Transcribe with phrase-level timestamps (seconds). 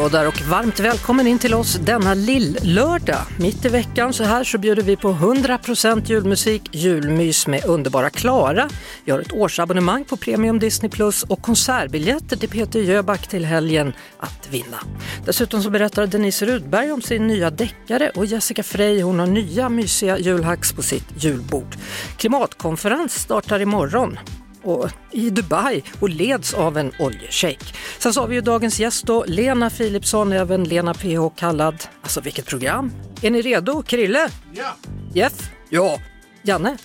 [0.00, 3.20] Hallå där och varmt välkommen in till oss denna lill-lördag.
[3.38, 8.68] Mitt i veckan så här så bjuder vi på 100% julmusik, julmys med underbara Klara.
[9.04, 13.92] Vi har ett årsabonnemang på Premium Disney Plus och konsertbiljetter till Peter Jöback till helgen
[14.18, 14.76] att vinna.
[15.24, 19.68] Dessutom så berättar Denise Rudberg om sin nya deckare och Jessica Frey hon har nya
[19.68, 21.76] mysiga julhacks på sitt julbord.
[22.16, 24.18] Klimatkonferens startar imorgon
[24.62, 27.74] och i Dubai och leds av en oljeshejk.
[27.98, 31.84] Sen så har vi ju dagens gäst då, Lena Philipsson, även Lena PH kallad.
[32.02, 32.92] Alltså vilket program!
[33.22, 33.82] Är ni redo?
[33.82, 34.28] Krille?
[34.52, 34.76] Ja!
[35.14, 35.50] Jeff?
[35.68, 35.98] Ja.
[36.42, 36.76] Janne?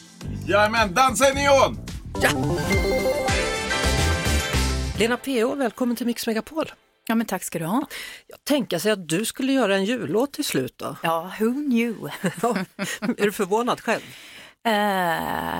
[0.48, 1.80] Jajamän, dansa i neon!
[2.22, 2.30] Ja!
[5.00, 6.72] Lena PH, välkommen till Mix Megapol.
[7.08, 7.88] Ja men tack ska du ha.
[8.28, 10.96] Jag tänker sig att du skulle göra en jullåt till slut då?
[11.04, 11.96] Ja, who knew?
[12.42, 12.56] Ja.
[13.18, 14.02] Är du förvånad själv?
[14.66, 14.74] Eh,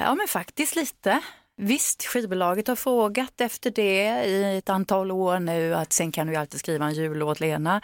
[0.02, 1.20] ja men faktiskt lite.
[1.58, 6.34] Visst, skivbolaget har frågat efter det i ett antal år nu att sen kan du
[6.34, 7.82] ju alltid skriva en jullåt Lena.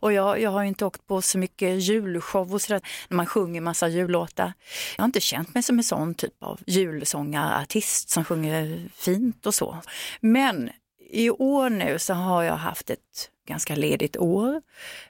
[0.00, 3.60] Och jag, jag har inte åkt på så mycket julshow och sådär när man sjunger
[3.60, 4.52] massa jullåtar.
[4.96, 9.54] Jag har inte känt mig som en sån typ av julsångarartist som sjunger fint och
[9.54, 9.76] så.
[10.20, 10.70] Men
[11.10, 14.62] i år nu så har jag haft ett ganska ledigt år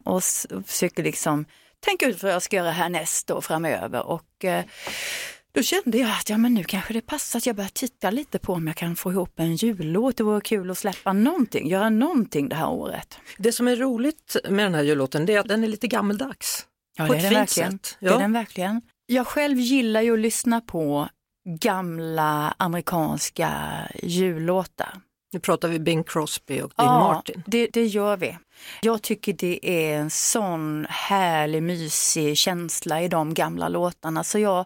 [0.04, 0.22] och
[0.66, 1.44] försöker liksom
[1.80, 4.06] tänka ut vad jag ska göra härnäst och framöver.
[4.06, 4.64] Och, eh,
[5.52, 8.38] då kände jag att ja, men nu kanske det passar att jag börjar titta lite
[8.38, 10.16] på om jag kan få ihop en jullåt.
[10.16, 13.18] Det vore kul att släppa någonting, göra någonting det här året.
[13.38, 16.66] Det som är roligt med den här jullåten det är att den är lite gammeldags.
[16.98, 17.72] Ja, på det är, ett den fint verkligen.
[17.78, 17.96] sätt.
[18.00, 18.19] det är Ja.
[18.19, 18.80] den verkligen.
[19.06, 21.08] Jag själv gillar ju att lyssna på
[21.60, 23.50] gamla amerikanska
[24.02, 25.00] jullåtar.
[25.30, 27.42] Nu pratar vi Bing Crosby och Dean Martin.
[27.46, 28.38] det, det gör vi.
[28.82, 34.64] Jag tycker det är en sån härlig, mysig känsla i de gamla låtarna så jag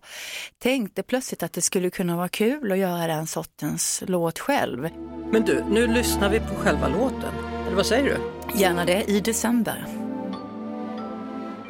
[0.58, 4.88] tänkte plötsligt att det skulle kunna vara kul att göra den sortens låt själv.
[5.30, 7.34] Men du, nu lyssnar vi på själva låten.
[7.66, 8.18] Eller vad säger du?
[8.60, 9.86] Gärna det i december.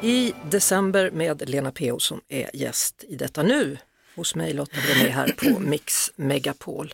[0.01, 1.99] I december med Lena P.O.
[1.99, 3.77] som är gäst i detta nu
[4.15, 6.93] hos mig Lotta Bromé här på Mix Megapol.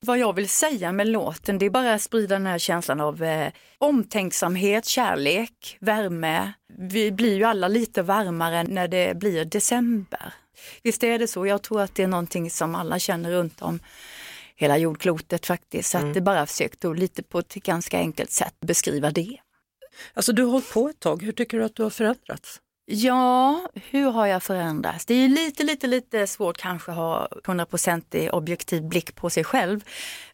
[0.00, 3.22] Vad jag vill säga med låten det är bara att sprida den här känslan av
[3.22, 6.52] eh, omtänksamhet, kärlek, värme.
[6.78, 10.32] Vi blir ju alla lite varmare när det blir december.
[10.82, 11.46] Visst är det så?
[11.46, 13.80] Jag tror att det är någonting som alla känner runt om
[14.56, 15.90] hela jordklotet faktiskt.
[15.90, 19.36] Så att det bara försökt att lite på ett ganska enkelt sätt beskriva det.
[20.14, 22.60] Alltså du har hållit på ett tag, hur tycker du att du har förändrats?
[22.90, 25.06] Ja, hur har jag förändrats?
[25.06, 29.80] Det är lite, lite, lite svårt kanske att ha 100% objektiv blick på sig själv.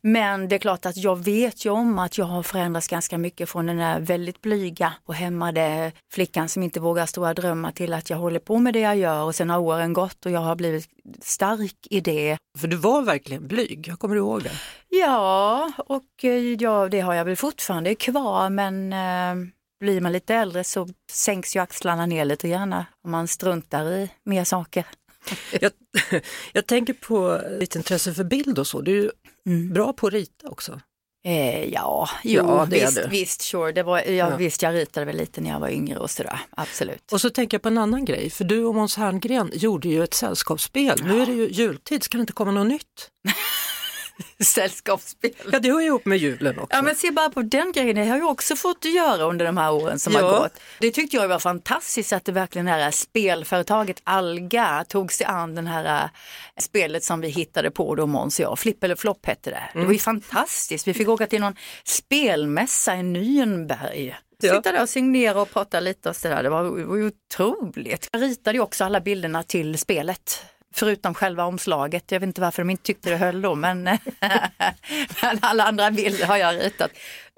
[0.00, 3.48] Men det är klart att jag vet ju om att jag har förändrats ganska mycket
[3.48, 8.10] från den där väldigt blyga och hämmade flickan som inte vågar stora drömmar till att
[8.10, 10.56] jag håller på med det jag gör och sen har åren gått och jag har
[10.56, 10.88] blivit
[11.22, 12.38] stark i det.
[12.58, 14.52] För du var verkligen blyg, jag kommer du ihåg det?
[14.88, 19.48] Ja, och eh, ja, det har jag väl fortfarande kvar men eh,
[19.84, 24.10] blir man lite äldre så sänks ju axlarna ner lite grann om man struntar i
[24.24, 24.84] mer saker.
[25.60, 25.72] Jag,
[26.52, 30.12] jag tänker på ditt intresse för bild och så, du är ju bra på att
[30.12, 30.80] rita också.
[31.26, 33.08] Eh, ja, jo, Ja, det är visst, du.
[33.08, 33.72] visst, sure.
[33.72, 34.36] Det var, ja, Ja.
[34.36, 37.12] Visst, jag ritade väl lite när jag var yngre och sådär, absolut.
[37.12, 40.04] Och så tänker jag på en annan grej, för du och Måns Herngren gjorde ju
[40.04, 40.98] ett sällskapsspel.
[41.04, 43.10] Nu är det ju jultid, ska det inte komma något nytt?
[44.44, 45.30] Sällskapsspel.
[45.52, 46.76] Ja, det hör ju ihop med julen också.
[46.76, 49.56] Ja men se bara på den grejen, det har jag också fått göra under de
[49.56, 50.20] här åren som Ja.
[50.20, 50.60] har gått.
[50.80, 55.66] Det tyckte jag var fantastiskt att det verkligen här spelföretaget Alga tog sig an den
[55.66, 56.10] här eh,
[56.60, 59.62] spelet som vi hittade på då Måns och jag, Flipp eller flopp hette det.
[59.80, 64.14] Det var ju fantastiskt, vi fick åka till någon spelmässa i Nürnberg.
[64.40, 64.54] Ja.
[64.56, 68.08] Sitta där och signera och prata lite och sådär, det var, var otroligt.
[68.12, 70.44] Jag ritade ju också alla bilderna till spelet.
[70.76, 73.82] Förutom själva omslaget, jag vet inte varför de inte tyckte det höll då men,
[75.22, 76.90] men alla andra bilder har jag ritat.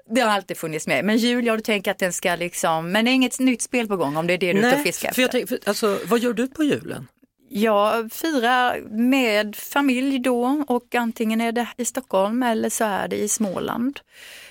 [0.09, 1.05] Det har alltid funnits med.
[1.05, 3.87] Men jul, ja du tänker att den ska liksom, men det är inget nytt spel
[3.87, 5.39] på gång om det är det du är ute och fiskar för jag efter.
[5.39, 7.07] tänker, för, alltså, vad gör du på julen?
[7.49, 13.15] Jag firar med familj då och antingen är det i Stockholm eller så är det
[13.15, 13.99] i Småland.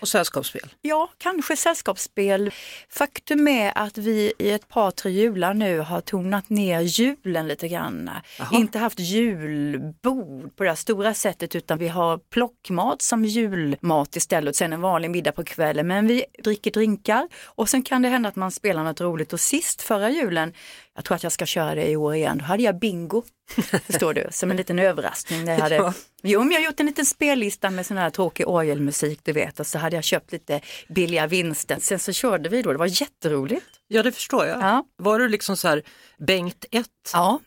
[0.06, 0.74] Och sällskapsspel?
[0.82, 2.50] Ja, kanske sällskapsspel.
[2.88, 7.68] Faktum är att vi i ett par, tre jular nu har tonat ner julen lite
[7.68, 8.10] grann.
[8.38, 8.48] Jaha.
[8.52, 14.56] Inte haft julbord på det stora sättet utan vi har plockmat som julmat istället och
[14.56, 15.86] sen en vanlig middag på kvällen.
[15.86, 19.40] Men vi dricker drinkar och sen kan det hända att man spelar något roligt och
[19.40, 20.52] sist förra julen,
[20.94, 23.22] jag tror att jag ska köra det i år igen, då hade jag julbingo.
[23.86, 25.44] Förstår du, som en liten överraskning.
[25.44, 25.92] När jag hade, Ja.
[26.22, 29.60] Jo, men jag har gjort en liten spellista med sån här tråkig orgelmusik, du vet.
[29.60, 31.78] Och så hade jag köpt lite billiga vinster.
[31.80, 33.66] Sen så körde vi då, det var jätteroligt.
[33.88, 34.58] Ja, det förstår jag.
[34.60, 34.84] Ja.
[34.96, 35.82] Var du liksom så här
[36.18, 37.40] Bengt 1, Ja,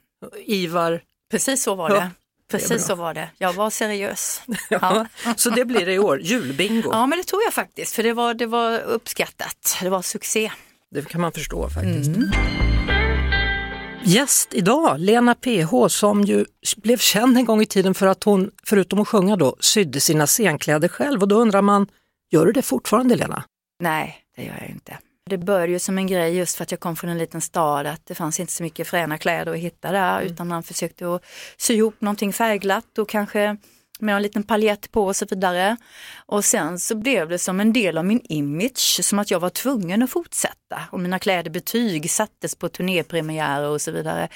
[0.45, 1.01] Ivar,
[1.31, 2.11] precis så var Ja, det.
[2.51, 3.29] Precis så var det.
[3.37, 4.41] Jag var seriös.
[4.69, 5.05] ja.
[5.25, 5.33] Ja.
[5.37, 6.89] så det blir det i år, julbingo.
[6.91, 9.77] Ja, men det tror jag faktiskt, för det var, det var uppskattat.
[9.81, 10.51] Det var succé.
[10.91, 12.07] Det kan man förstå faktiskt.
[12.17, 12.31] Mm.
[14.03, 16.45] Gäst idag, Lena PH som ju
[16.77, 20.27] blev känd en gång i tiden för att hon, förutom att sjunga då, sydde sina
[20.27, 21.87] scenkläder själv och då undrar man,
[22.31, 23.43] gör du det fortfarande Lena?
[23.83, 24.97] Nej, det gör jag inte.
[25.29, 27.85] Det började ju som en grej just för att jag kom från en liten stad
[27.87, 31.23] att det fanns inte så mycket fräna kläder att hitta där utan man försökte att
[31.57, 33.57] sy ihop någonting färgglatt och kanske
[34.01, 35.77] med en liten paljett på och så vidare.
[36.25, 39.49] Och sen så blev det som en del av min image, som att jag var
[39.49, 40.81] tvungen att fortsätta.
[40.91, 44.27] Och mina kläder betyg sattes på turnépremiärer och så vidare.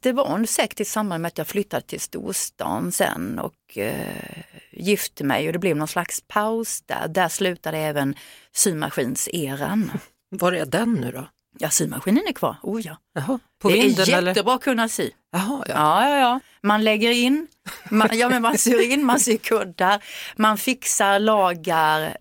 [0.00, 4.42] Det var säkert i samband med att jag flyttade till storstan sen och eh,
[4.72, 7.08] gifte mig och det blev någon slags paus där.
[7.08, 8.14] Där slutade även
[8.52, 9.90] symaskinseran.
[10.30, 11.28] Var är den nu då?
[11.58, 12.56] Ja, symaskinen är kvar.
[12.62, 12.96] Oh ja.
[13.14, 15.10] Jaha, på det vinden är jättebra att kunna sy.
[15.34, 15.74] Jaha, ja.
[15.74, 16.40] Ja, ja, ja.
[16.62, 17.46] Man lägger in,
[17.90, 20.04] man, ja, men man syr in, man syr kuddar,
[20.36, 22.16] man fixar, lagar.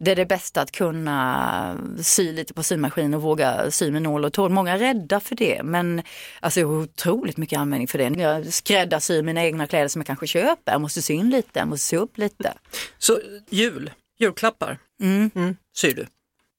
[0.00, 4.24] Det är det bästa att kunna sy lite på symaskin och våga sy med nål
[4.24, 4.50] och tråd.
[4.50, 6.02] Många är rädda för det men
[6.40, 8.22] alltså, jag har otroligt mycket användning för det.
[8.22, 10.72] Jag skräddarsyr mina egna kläder som jag kanske köper.
[10.72, 12.52] Jag måste sy in lite, jag måste sy upp lite.
[12.98, 13.18] Så
[13.50, 15.30] jul, julklappar, Mm.
[15.34, 15.56] mm.
[15.76, 16.06] syr du?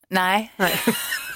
[0.09, 0.79] Nej, Nej.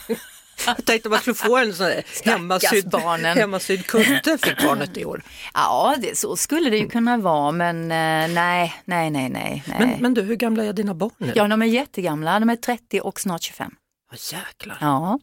[0.65, 5.24] Jag tänkte man skulle få en sån här hemmasydd, hemmasydd kudde fick barnet i år.
[5.54, 9.63] ja det, så skulle det ju kunna vara men eh, nej, nej, nej, nej.
[9.80, 11.31] Men, men du, hur gamla är dina barn nu?
[11.36, 13.71] Ja, de är jättegamla, de är 30 och snart 25.
[14.12, 14.77] Ja, jäklar.
[14.81, 15.19] Ja,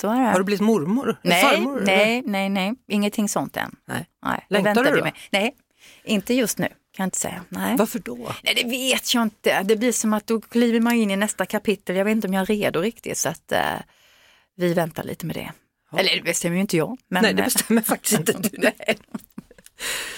[0.00, 0.26] så är det.
[0.26, 1.16] Har du blivit mormor?
[1.22, 1.86] Nej, Farmor, eller?
[1.86, 3.76] nej, nej, nej, ingenting sånt än.
[3.86, 4.06] Nej.
[4.24, 5.04] nej Längtar väntar du då?
[5.04, 5.12] med.
[5.30, 5.54] Nej,
[6.04, 7.44] inte just nu, kan jag inte säga.
[7.48, 7.76] Nej.
[7.76, 8.32] Varför då?
[8.42, 9.62] nej, det vet jag inte.
[9.62, 11.96] Det blir som att då kliver man in i nästa kapitel.
[11.96, 13.60] Jag vet inte om jag är redo riktigt så att eh,
[14.58, 15.52] vi väntar lite med det.
[15.98, 16.98] Eller det bestämmer ju inte jag.
[17.08, 18.48] Men, Nej, det eh, bestämmer faktiskt inte du.
[18.58, 18.98] nej.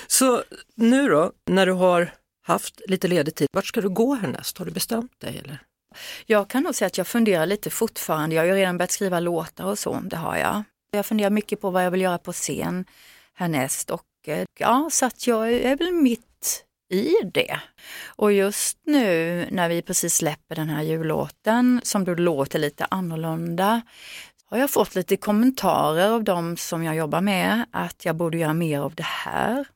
[0.07, 0.43] Så
[0.75, 4.59] nu då, när du har haft lite ledig tid, vart ska du gå härnäst?
[4.59, 5.39] Har du bestämt dig?
[5.39, 5.63] Eller?
[6.27, 8.37] Jag kan nog säga att jag funderar lite fortfarande.
[8.37, 10.63] Jag har ju redan börjat skriva låtar och så, det har jag.
[10.93, 12.85] Jag funderar mycket på vad jag vill göra på scen
[13.35, 17.61] härnäst och eh, ja, så att jag är väl mitt i det.
[18.07, 23.83] Och just nu när vi precis släpper den här jullåten som då låter lite annorlunda
[24.51, 28.55] har jag fått lite kommentarer av de som jag jobbar med att jag borde göra
[28.55, 29.69] mer av det här.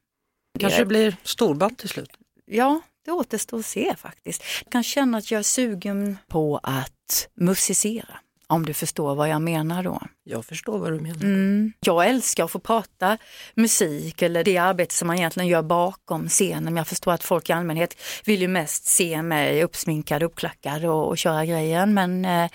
[0.58, 2.10] Kanske det blir storband till slut?
[2.44, 4.42] Ja, det återstår att se faktiskt.
[4.64, 8.18] Jag kan känna att jag är sugen på att musicera.
[8.46, 10.02] Om du förstår vad jag menar då.
[10.24, 11.22] Jag förstår vad du menar.
[11.22, 11.72] Mm.
[11.80, 13.18] Jag älskar att få prata
[13.54, 16.64] musik eller det arbete som man egentligen gör bakom scenen.
[16.64, 21.08] Men jag förstår att folk i allmänhet vill ju mest se mig uppsminkad, uppklackad och,
[21.08, 21.94] och köra grejen.
[21.94, 22.50] Men eh,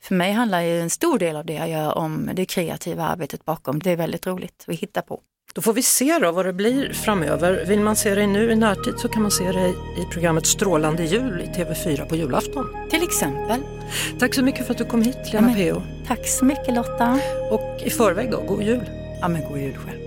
[0.00, 3.44] för mig handlar ju en stor del av det jag gör om det kreativa arbetet
[3.44, 3.78] bakom.
[3.78, 5.20] Det är väldigt roligt att hitta på.
[5.54, 7.64] Då får vi se då vad det blir framöver.
[7.66, 11.04] Vill man se dig nu i närtid så kan man se dig i programmet Strålande
[11.04, 12.76] jul i TV4 på julafton.
[12.90, 13.60] Till exempel.
[14.18, 15.82] Tack så mycket för att du kom hit Lena men- P.O.
[16.06, 17.20] Tack så mycket Lotta.
[17.50, 18.90] Och i förväg då, god jul!
[19.20, 19.98] Ja men god jul själv.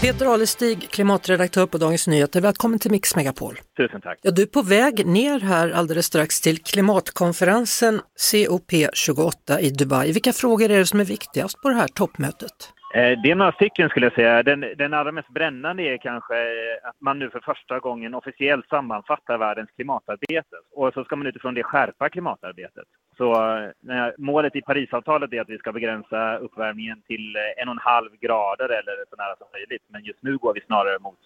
[0.00, 2.40] Peter Alestig, klimatredaktör på Dagens Nyheter.
[2.40, 3.60] Välkommen till Mix Megapol.
[3.76, 4.18] Tusen tack.
[4.22, 10.12] Ja, du är på väg ner här alldeles strax till klimatkonferensen COP28 i Dubai.
[10.12, 12.72] Vilka frågor är det som är viktigast på det här toppmötet?
[12.94, 14.42] Eh, det är några stycken skulle jag säga.
[14.42, 18.68] Den, den allra mest brännande är kanske eh, att man nu för första gången officiellt
[18.68, 20.56] sammanfattar världens klimatarbete.
[20.72, 22.84] Och så ska man utifrån det skärpa klimatarbetet.
[23.16, 27.74] Så eh, när målet i Parisavtalet är att vi ska begränsa uppvärmningen till en och
[27.74, 29.82] en halv grader eller så nära som möjligt.
[29.88, 31.18] Men just nu går vi snarare mot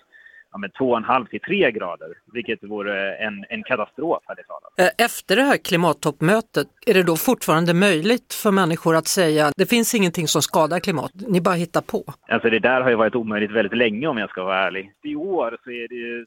[0.57, 4.37] ja, men två och en halv till tre grader, vilket vore en, en katastrof, jag
[4.47, 4.97] talat.
[4.99, 9.67] Eh, Efter det här klimattoppmötet, är det då fortfarande möjligt för människor att säga det
[9.67, 12.05] finns ingenting som skadar klimatet, ni bara hittar på?
[12.29, 14.93] Alltså det där har ju varit omöjligt väldigt länge om jag ska vara ärlig.
[15.03, 16.27] I år så är det ju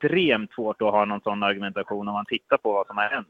[0.00, 3.28] extremt svårt att ha någon sån argumentation om man tittar på vad som har hänt.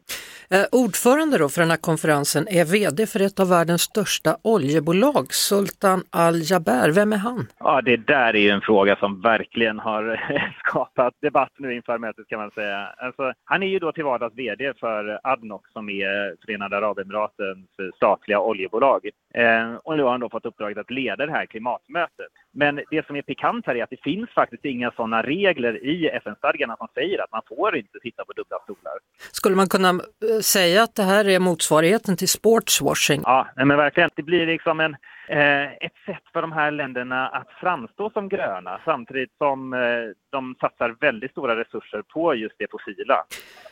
[0.51, 5.27] Eh, ordförande då för den här konferensen är VD för ett av världens största oljebolag,
[5.31, 6.91] Sultan Al-Jaber.
[6.91, 7.47] Vem är han?
[7.59, 10.21] Ja, det där är ju en fråga som verkligen har
[10.65, 12.87] skapat debatt nu inför mötet kan man säga.
[12.99, 18.41] Alltså, han är ju då till vardags VD för Adnoc som är Förenade Arabemiratens statliga
[18.41, 19.09] oljebolag.
[19.35, 22.33] Eh, och nu har han då fått uppdraget att leda det här klimatmötet.
[22.53, 26.09] Men det som är pikant här är att det finns faktiskt inga sådana regler i
[26.61, 28.99] FN-stadgarna som säger att man får inte sitta på dubbla stolar.
[29.33, 33.23] Skulle man kunna eh, säga att det här är motsvarigheten till sportswashing?
[33.25, 34.11] Ja, men verkligen.
[34.15, 34.97] Det blir liksom en,
[35.81, 39.81] ett sätt för de här länderna att framstå som gröna samtidigt som eh,
[40.31, 43.25] de satsar väldigt stora resurser på just det fossila.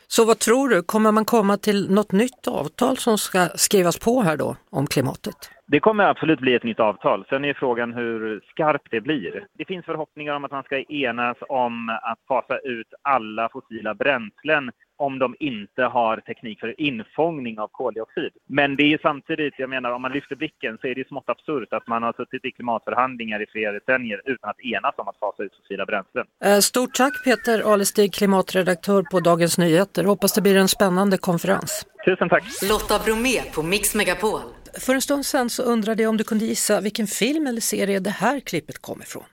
[0.06, 4.22] Så vad tror du, kommer man komma till något nytt avtal som ska skrivas på
[4.22, 5.50] här då om klimatet?
[5.66, 7.24] Det kommer absolut bli ett nytt avtal.
[7.28, 9.46] Sen är frågan hur skarpt det blir.
[9.58, 14.70] Det finns förhoppningar om att man ska enas om att fasa ut alla fossila bränslen
[14.98, 18.32] om de inte har teknik för infångning av koldioxid.
[18.46, 21.72] Men det är samtidigt, jag menar om man lyfter blicken så är det smått absurt
[21.72, 25.42] att man har suttit i klimatförhandlingar i flera decennier utan att enas om att fasa
[25.42, 26.26] ut fossila bränslen.
[26.44, 30.04] Eh, stort tack Peter Alestig, klimatredaktör på Dagens Nyheter.
[30.04, 31.86] Hoppas det blir en spännande konferens.
[32.04, 32.44] Tusen tack!
[32.70, 34.40] Lotta Bromé på Mix Megapol.
[34.86, 37.98] För en stund sedan så undrade jag om du kunde gissa vilken film eller serie
[38.00, 39.24] det här klippet kommer ifrån.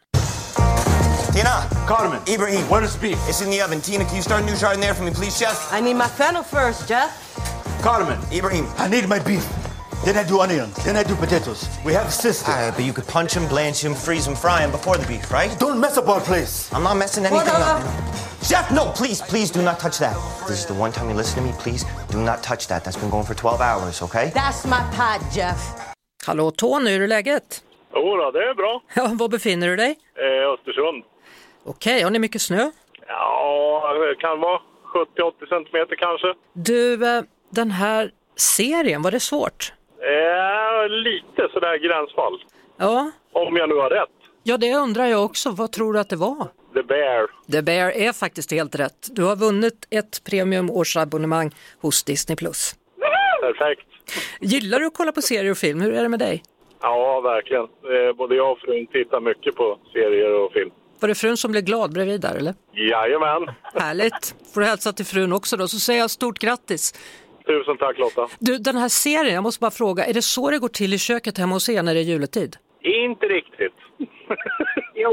[1.36, 1.68] Tina!
[1.86, 2.64] Carmen, Ibrahim!
[2.70, 3.20] where is beef?
[3.28, 3.82] It's in the oven.
[3.82, 5.68] Tina, can you start a new jardinere for me, please, chef?
[5.70, 7.12] I need my fennel first, Jeff.
[7.84, 8.68] Carmen, Ibrahim.
[8.78, 9.46] I need my beef.
[10.06, 10.74] Then I do onions.
[10.86, 11.68] Then I do potatoes.
[11.84, 12.54] We have a system.
[12.56, 15.30] Ah, but you could punch him, blanch him, freeze him, fry him before the beef,
[15.30, 15.52] right?
[15.60, 16.72] Don't mess up our place.
[16.74, 17.84] I'm not messing anything Hold up.
[17.84, 18.42] on.
[18.42, 20.16] Chef, no, please, please do not touch that.
[20.48, 21.84] This is the one time you listen to me, please.
[22.12, 22.86] Do not touch that.
[22.86, 24.32] That's been going for 12 hours, okay?
[24.34, 25.60] That's my pot, Jeff.
[26.26, 27.62] Hallå Tony, hur är läget?
[27.94, 28.82] Jo då, det är bra.
[28.96, 29.96] Ja, var befinner du dig?
[30.16, 31.04] Eh, Östersund.
[31.66, 32.72] Okej, har ni mycket snö?
[33.08, 34.62] Ja, det kan vara
[34.94, 36.28] 70-80 centimeter kanske.
[36.54, 39.74] Du, eh, den här serien, var det svårt?
[40.00, 42.44] Eh, lite sådär gränsfall.
[42.78, 44.10] Ja, Om jag nu har rätt.
[44.44, 45.50] ja det undrar jag också.
[45.52, 46.48] Vad tror du att det var?
[46.74, 47.28] The Bear.
[47.52, 49.08] The Bear är faktiskt helt rätt.
[49.12, 52.36] Du har vunnit ett premium årsabonnemang hos Disney+.
[53.42, 53.88] Perfekt.
[54.40, 55.82] Gillar du att kolla på serier och film?
[55.82, 56.44] Hur är det med dig?
[56.82, 57.64] Ja, verkligen.
[57.64, 60.72] Eh, både jag och frun tittar mycket på serier och film.
[61.00, 62.54] Var det frun som blev glad bredvid där eller?
[62.74, 63.56] Jajamän.
[63.74, 64.36] Härligt!
[64.54, 66.94] Får du hälsa till frun också då, så säger jag stort grattis.
[67.46, 68.28] Tusen tack Lotta.
[68.40, 70.98] Du, den här serien, jag måste bara fråga, är det så det går till i
[70.98, 72.58] köket hemma hos er när det är juletid?
[72.82, 73.74] Inte riktigt.
[74.96, 75.12] jo.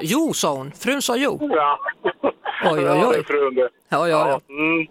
[0.00, 0.72] Jo, sa hon.
[0.72, 1.38] Frun sa jo.
[1.40, 1.78] Ja.
[2.64, 3.16] Oj, oj, oj.
[3.18, 3.68] är frun det.
[3.88, 4.40] Ja, ja, ja.
[4.48, 4.86] Mm.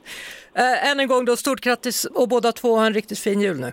[0.55, 3.59] Äh, än en gång då, stort grattis och båda två har en riktigt fin jul
[3.59, 3.71] nu.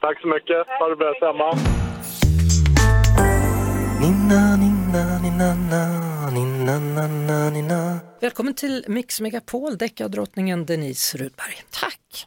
[0.00, 0.66] Tack så mycket.
[0.78, 1.54] Ha det bra samma.
[8.20, 11.62] Välkommen till Mix Megapol, deckardrottningen Denise Rudberg.
[11.70, 12.26] Tack.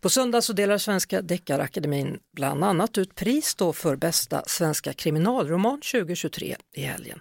[0.00, 5.80] På söndag så delar Svenska Deckarakademin bland annat ut pris då för bästa svenska kriminalroman
[5.80, 7.20] 2023 i helgen.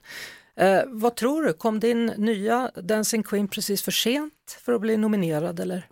[0.55, 4.97] Eh, vad tror du, kom din nya Dancing Queen precis för sent för att bli
[4.97, 5.87] nominerad eller?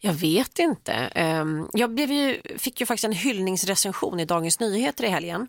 [0.00, 0.92] Jag vet inte.
[0.92, 5.48] Ehm, Jag blev ju, fick ju faktiskt en hyllningsrecension i Dagens Nyheter i helgen.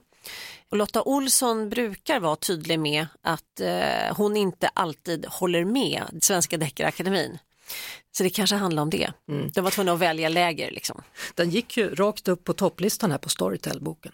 [0.73, 6.57] Och Lotta Olsson brukar vara tydlig med att eh, hon inte alltid håller med Svenska
[6.57, 7.37] Deckarakademin.
[8.11, 9.11] Så det kanske handlar om det.
[9.53, 10.71] De var tvungna att välja läger.
[10.71, 11.01] Liksom.
[11.35, 14.11] Den gick ju rakt upp på topplistan här på Storytel-boken.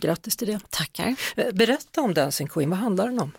[0.00, 0.60] Grattis till det.
[0.70, 1.14] Tackar.
[1.36, 3.32] Eh, Berätta om Dancing Queen, vad handlar den om?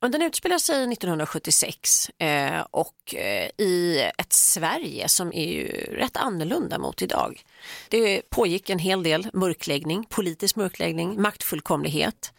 [0.00, 6.78] Den utspelar sig 1976 eh, och eh, i ett Sverige som är ju rätt annorlunda
[6.78, 7.42] mot idag.
[7.88, 12.32] Det pågick en hel del mörkläggning, politisk mörkläggning, maktfullkomlighet.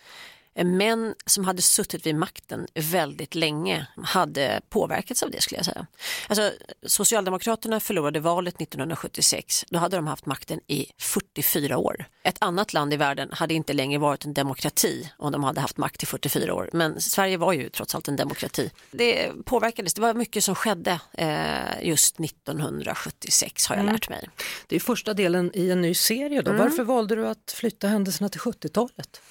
[0.57, 5.65] Eh, Män som hade suttit vid makten väldigt länge hade påverkats av det skulle jag
[5.65, 5.87] säga.
[6.27, 6.51] Alltså,
[6.85, 12.05] Socialdemokraterna förlorade valet 1976, då hade de haft makten i 44 år.
[12.23, 15.77] Ett annat land i världen hade inte längre varit en demokrati om de hade haft
[15.77, 16.69] makt i 44 år.
[16.73, 18.71] Men Sverige var ju trots allt en demokrati.
[18.91, 24.29] Det påverkades, det var mycket som skedde eh, just 1976 har jag lärt mig.
[24.67, 26.53] Det är första delen i en ny serie då.
[26.53, 29.21] Varför valde du att flytta händelserna till 70-talet?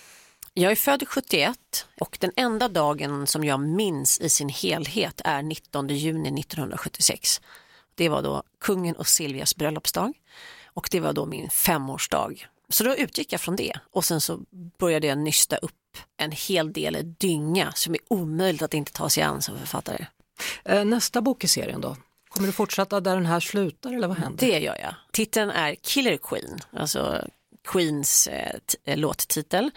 [0.58, 5.42] Jag är född 71 och den enda dagen som jag minns i sin helhet är
[5.42, 7.40] 19 juni 1976.
[7.94, 10.12] Det var då kungen och Silvias bröllopsdag
[10.66, 12.32] och det var då min femårsdag.
[12.68, 14.40] Så då utgick jag från det och sen så
[14.78, 19.22] började jag nysta upp en hel del dynga som är omöjligt att inte ta sig
[19.22, 20.06] an som författare.
[20.64, 21.96] Eh, Nästa bok i serien då?
[22.28, 24.46] Kommer du fortsätta där den här slutar eller vad händer?
[24.46, 24.94] Det gör jag.
[25.12, 27.28] Titeln är Killer Queen, alltså
[27.64, 29.70] Queens eh, eh, låttitel.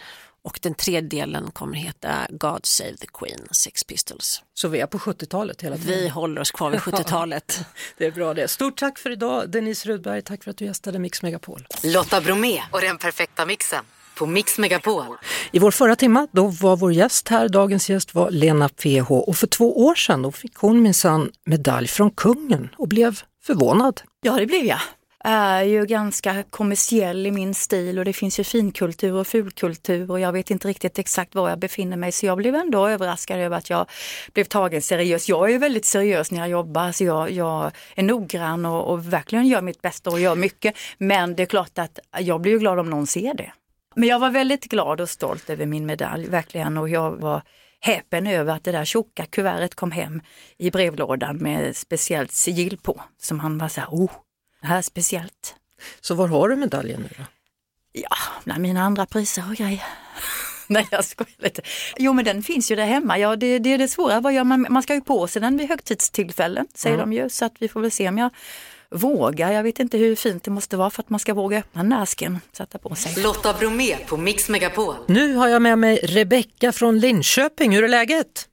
[0.44, 4.42] Och den tredje delen kommer heta God Save the Queen, Sex Pistols.
[4.54, 5.98] Så vi är på 70-talet hela tiden?
[5.98, 7.60] Vi håller oss kvar vid 70-talet.
[7.98, 8.48] Det är bra det.
[8.48, 11.66] Stort tack för idag Denise Rudberg, tack för att du gästade Mix Megapol.
[11.84, 13.84] Lotta Bromé och den perfekta mixen
[14.18, 15.04] på Mix Megapol.
[15.52, 19.36] I vår förra timma då var vår gäst här, dagens gäst var Lena PH och
[19.36, 24.00] för två år sedan då fick hon minsann medalj från kungen och blev förvånad.
[24.20, 24.78] Ja, det blev jag.
[25.24, 30.20] Är ju ganska kommersiell i min stil och det finns ju finkultur och fulkultur och
[30.20, 33.56] jag vet inte riktigt exakt var jag befinner mig så jag blev ändå överraskad över
[33.56, 33.86] att jag
[34.32, 35.28] blev tagen seriöst.
[35.28, 39.12] Jag är ju väldigt seriös när jag jobbar så jag, jag är noggrann och, och
[39.12, 40.74] verkligen gör mitt bästa och gör mycket.
[40.98, 43.52] Men det är klart att jag blir ju glad om någon ser det.
[43.94, 46.78] Men jag var väldigt glad och stolt över min medalj, verkligen.
[46.78, 47.42] Och jag var
[47.80, 50.22] häpen över att det där tjocka kuvertet kom hem
[50.58, 53.02] i brevlådan med speciellt sigill på.
[53.18, 54.10] Som han var så här, oh,
[54.60, 55.54] det här är speciellt.
[56.00, 57.24] Så var har du medaljen nu då?
[57.92, 59.82] Ja, bland mina andra priser och grejer.
[60.66, 61.62] Nej jag skojar lite.
[61.98, 63.18] Jo men den finns ju där hemma.
[63.18, 64.20] Ja det, det är det svåra.
[64.20, 64.66] Vad gör man?
[64.70, 67.10] man ska ju på sig den vid högtidstillfällen säger Mm.
[67.10, 67.28] de ju.
[67.30, 68.30] Så att vi får väl se om jag
[68.90, 69.52] vågar.
[69.52, 71.90] Jag vet inte hur fint det måste vara för att man ska våga öppna den
[71.90, 72.40] där asken.
[72.52, 73.22] Sätta på sig.
[73.22, 74.94] Lotta Bromé på Mix Megapol.
[75.08, 77.74] Nu har jag med mig Rebecka från Linköping.
[77.74, 78.46] Hur är läget?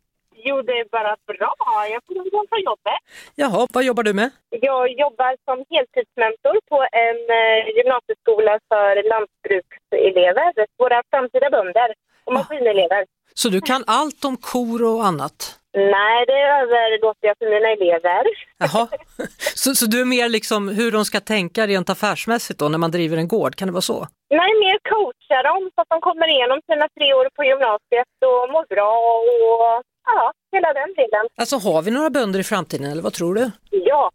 [0.47, 1.51] Jo, det är bara bra.
[1.93, 2.99] Jag får gå på jobbet.
[3.35, 4.29] Jaha, vad jobbar du med?
[4.49, 11.89] Jag jobbar som heltidsmentor på en eh, gymnasieskola för lantbrukselever, våra framtida bönder
[12.25, 13.05] och maskinelever.
[13.33, 15.59] Så du kan allt om kor och annat?
[15.73, 18.23] Nej, det överlåter jag för mina elever.
[18.57, 18.87] Jaha,
[19.63, 22.91] så, så du är mer liksom hur de ska tänka rent affärsmässigt då när man
[22.91, 24.07] driver en gård, kan det vara så?
[24.29, 28.43] Nej, mer coacha dem så att de kommer igenom sina tre år på gymnasiet och
[28.53, 31.25] mår bra och ja, hela den delen.
[31.37, 33.51] Alltså har vi några bönder i framtiden eller vad tror du?
[33.69, 34.11] Ja,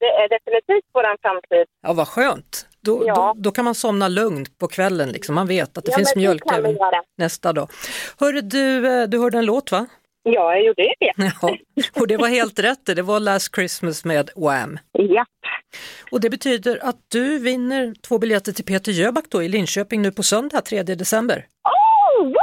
[0.00, 1.66] det är definitivt vår framtid.
[1.82, 2.66] Ja, vad skönt.
[2.80, 3.14] Då, Ja.
[3.14, 5.34] då, då kan man somna lugnt på kvällen, liksom.
[5.34, 6.76] man vet att det Ja, finns mjölk även
[7.18, 7.68] nästa dag.
[8.20, 9.86] Hörru, du, eh, du hörde en låt va?
[10.22, 11.12] Ja, jag gjorde det.
[11.42, 11.56] Ja,
[12.00, 14.78] och det var helt rätt, det var Last Christmas med Wham!
[14.92, 15.24] Ja.
[16.10, 20.12] Och det betyder att du vinner två biljetter till Peter Jöback då i Linköping nu
[20.12, 21.46] på söndag 3 december.
[21.64, 22.34] Oh, wow,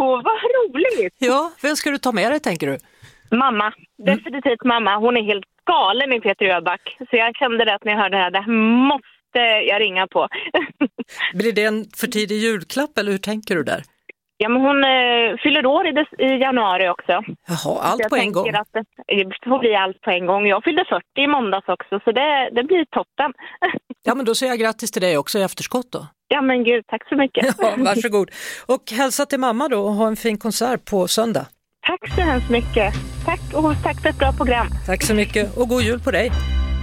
[0.00, 1.14] vad roligt!
[1.18, 2.78] Ja, vem ska du ta med dig tänker du?
[3.36, 3.72] Mamma,
[4.06, 4.96] definitivt mamma.
[4.96, 6.96] Hon är helt galen i Peter Öback.
[6.98, 8.52] Så jag kände det att när jag hörde det här, det här
[8.88, 9.38] måste
[9.68, 10.28] jag ringa på.
[11.34, 13.82] Blir det en för tidig julklapp eller hur tänker du där?
[14.40, 17.12] ja, men hon eh, fyller år i, des- i januari också.
[17.48, 18.48] Jaha, allt jag på en gång.
[18.54, 20.46] Att det, det får bli allt på en gång.
[20.46, 23.32] Jag fyllde 40 i måndags också, så det, det blir toppen.
[24.08, 26.06] Ja, men då säger jag grattis till dig också i efterskott då.
[26.28, 27.46] ja, men gud, tack så mycket.
[27.58, 28.30] Ja, varsågod.
[28.66, 31.46] Och hälsa till mamma då och ha en fin konsert på söndag.
[31.86, 32.94] Tack så hemskt mycket.
[33.24, 34.66] Tack och tack för ett bra program.
[34.86, 36.30] Tack så mycket och god jul på dig.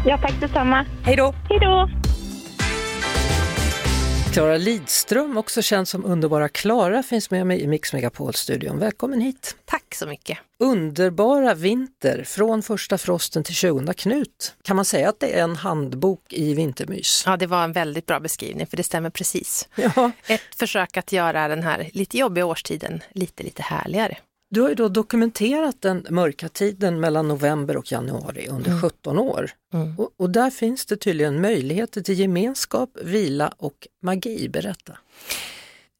[0.06, 0.86] Ja, tack detsamma.
[1.06, 1.34] Hej då!
[1.50, 1.90] Hej då!
[4.36, 8.80] Klara Lidström, också känd som Underbara Klara, finns med mig i Mix Megapol-studion.
[8.80, 9.56] Välkommen hit!
[9.66, 10.38] Tack så mycket.
[10.60, 14.56] Underbara vinter, från första frosten till 20 Knut.
[14.64, 17.24] Kan man säga att det är en handbok i vintermys?
[17.26, 19.70] Ja, det var en väldigt bra beskrivning för det stämmer precis.
[19.76, 20.12] Ja.
[20.28, 24.18] Ett försök att göra den här lite jobbiga årstiden lite, lite härligare.
[24.56, 29.52] Du har ju då dokumenterat den mörka tiden mellan november och januari under 17 år.
[29.74, 30.00] Mm.
[30.00, 34.50] Och, och där finns det tydligen möjligheter till gemenskap, vila och magi.
[34.50, 34.98] Berätta.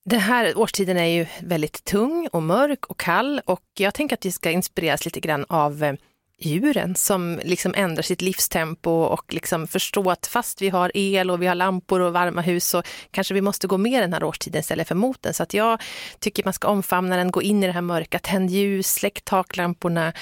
[0.06, 4.26] Den här årstiden är ju väldigt tung och mörk och kall och jag tänker att
[4.26, 5.94] vi ska inspireras lite grann av eh,
[6.38, 11.42] djuren som liksom ändrar sitt livstempo och liksom förstå att fast vi har el och
[11.42, 14.60] vi har lampor och varma hus så kanske vi måste gå med den här årstiden
[14.60, 15.34] istället för mot den.
[15.34, 15.82] Så att jag
[16.20, 20.14] tycker man ska omfamna den, gå in i det här mörka, tänd ljus, släck taklamporna,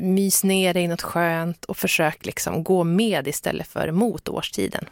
[0.00, 4.84] mys ner dig i något skönt och försök liksom gå med istället för mot årstiden.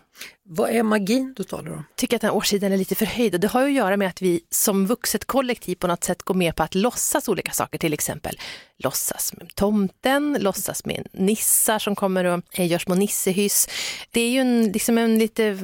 [0.50, 1.84] Vad är magin du talar om?
[1.96, 4.08] tycker att den här årstiden är lite förhöjd och det har ju att göra med
[4.08, 7.78] att vi som vuxet kollektiv på något sätt går med på att låtsas olika saker,
[7.78, 8.38] till exempel
[8.78, 13.68] låtsas med tomten, låtsas med nissar som kommer och eh, gör små nissehyss.
[14.10, 15.58] Det är ju en, liksom en lite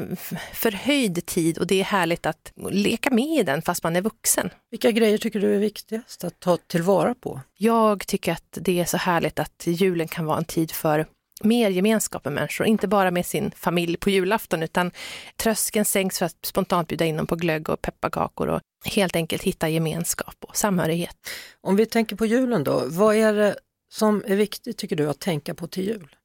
[0.53, 4.51] förhöjd tid och det är härligt att leka med i den fast man är vuxen.
[4.71, 7.41] Vilka grejer tycker du är viktigast att ta tillvara på?
[7.57, 11.07] Jag tycker att det är så härligt att julen kan vara en tid för
[11.45, 14.91] mer gemenskap med människor, inte bara med sin familj på julafton utan
[15.37, 19.43] tröskeln sänks för att spontant bjuda in dem på glögg och pepparkakor och helt enkelt
[19.43, 21.17] hitta gemenskap och samhörighet.
[21.61, 23.57] Om vi tänker på julen då, vad är det
[23.93, 26.17] som är viktigt tycker du att tänka på till jul?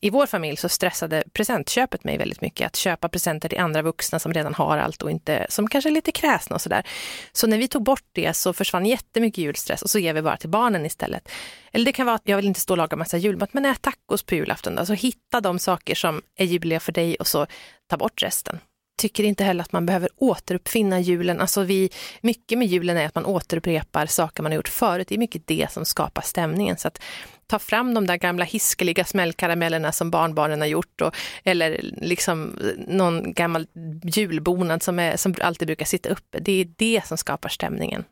[0.00, 2.66] I vår familj så stressade presentköpet mig väldigt mycket.
[2.66, 5.92] Att köpa presenter till andra vuxna som redan har allt och inte, som kanske är
[5.92, 6.86] lite kräsna och sådär.
[7.32, 10.36] Så när vi tog bort det så försvann jättemycket julstress och så ger vi bara
[10.36, 11.28] till barnen istället.
[11.72, 13.82] Eller det kan vara att jag vill inte stå och laga massa julmat, men ät
[13.82, 14.74] tacos på julafton.
[14.74, 14.86] då.
[14.86, 17.46] Så hitta de saker som är juliga för dig och så
[17.88, 18.60] ta bort resten
[18.96, 21.40] tycker inte heller att man behöver återuppfinna julen.
[21.40, 25.08] Alltså vi, mycket med julen är att man återupprepar saker man har gjort förut.
[25.08, 26.76] Det är mycket det som skapar stämningen.
[26.76, 27.02] Så att
[27.46, 33.32] ta fram de där gamla hiskeliga smällkaramellerna som barnbarnen har gjort och, eller liksom någon
[33.32, 33.66] gammal
[34.02, 36.38] julbonad som, är, som alltid brukar sitta uppe.
[36.38, 38.04] Det är det som skapar stämningen.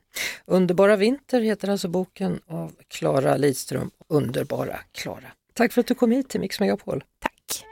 [0.44, 3.90] Underbara vinter heter alltså boken av Klara Lidström.
[4.08, 5.32] Underbara Klara.
[5.54, 7.04] Tack för att du kom hit till Mix Megapol.
[7.18, 7.64] Tack.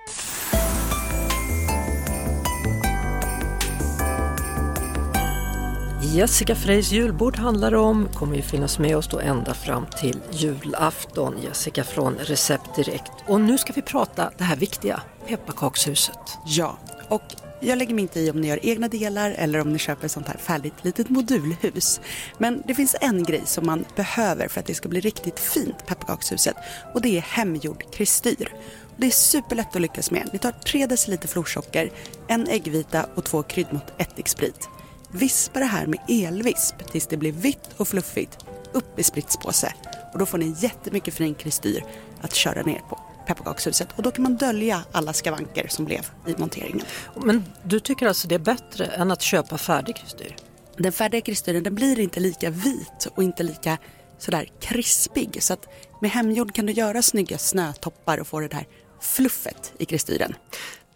[6.13, 10.21] Jessica Freys julbord handlar det om, kommer ju finnas med oss då ända fram till
[10.31, 11.35] julafton.
[11.43, 13.13] Jessica från Recept Direkt.
[13.27, 16.39] Och nu ska vi prata det här viktiga, pepparkakshuset.
[16.45, 17.23] Ja, och
[17.65, 20.13] Jag lägger mig inte i om ni gör egna delar eller om ni köper ett
[20.13, 22.01] sånt här färdigt litet modulhus.
[22.39, 25.87] Men det finns en grej som man behöver för att det ska bli riktigt fint,
[25.87, 26.57] pepparkakshuset.
[26.95, 28.49] Och det är hemgjord kristyr.
[28.97, 30.29] Det är superlätt att lyckas med.
[30.33, 31.91] Ni tar 3 deciliter florsocker,
[32.29, 34.69] en äggvita och två kryddmått ättiksprit.
[35.13, 38.39] Vispa det här med elvisp tills det blir vitt och fluffigt.
[38.73, 39.75] Upp i spritspåse.
[40.13, 41.85] Och då får ni jättemycket fin kristyr
[42.21, 43.89] att köra ner på pepparkakshuset.
[43.97, 46.87] Och då kan man dölja alla skavanker som blev i monteringen.
[47.25, 50.37] Men du tycker alltså det är bättre än att köpa färdig kristyr?
[50.77, 53.79] Den färdiga kristyren den blir inte lika vit och inte lika
[54.19, 55.43] sådär krispig.
[55.43, 55.67] Så att
[56.01, 58.67] med hemgjord kan du göra snygga snötoppar och få det där
[59.01, 60.35] fluffet i kristyren.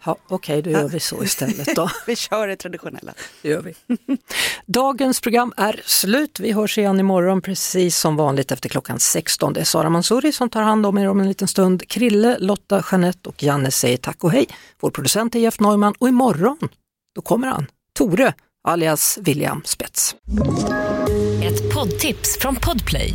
[0.07, 1.91] Ja, Okej, okay, då gör vi så istället då.
[2.07, 3.15] vi kör det traditionella.
[3.43, 3.75] Det gör vi.
[4.67, 6.41] Dagens program är slut.
[6.41, 9.53] Vi hörs igen imorgon precis som vanligt efter klockan 16.
[9.53, 11.89] Det är Sara Mansouri som tar hand om er om en liten stund.
[11.89, 14.47] Krille, Lotta, Jeanette och Janne säger tack och hej.
[14.81, 16.59] Vår producent är Jeff Neumann och imorgon,
[17.15, 18.35] då kommer han, Tore
[18.69, 20.17] alias William Spets.
[21.43, 23.15] Ett poddtips från Podplay.